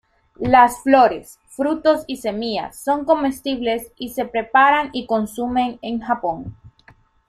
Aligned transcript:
Las 0.39 0.81
flores, 0.81 1.37
frutos 1.47 2.05
y 2.07 2.17
semillas 2.17 2.75
son 2.79 3.05
comestibles 3.05 3.91
y 3.97 4.09
se 4.09 4.25
preparan 4.25 4.89
y 4.93 5.05
consumen 5.05 5.77
en 5.83 5.99
Japón. 5.99 6.57